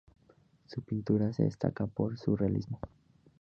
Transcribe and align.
Su 0.65 0.81
pintura 0.81 1.29
destaca 1.37 1.85
por 1.85 2.17
su 2.17 2.35
realismo. 2.35 2.79